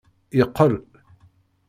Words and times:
Yeqqel. 0.37 0.73